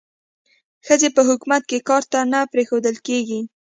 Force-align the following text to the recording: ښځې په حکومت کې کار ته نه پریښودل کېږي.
ښځې 0.85 1.09
په 1.15 1.21
حکومت 1.29 1.63
کې 1.69 1.85
کار 1.89 2.03
ته 2.11 2.19
نه 2.31 2.39
پریښودل 2.51 2.95
کېږي. 3.07 3.39